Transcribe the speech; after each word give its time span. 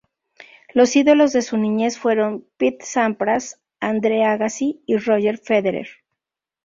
Los 0.73 0.95
ídolos 0.95 1.31
de 1.31 1.43
su 1.43 1.57
niñez 1.59 1.99
fueron 1.99 2.43
Pete 2.57 2.83
Sampras, 2.83 3.61
Andre 3.79 4.25
Agassi 4.25 4.81
y 4.87 4.97
Roger 4.97 5.37
Federer. 5.37 5.89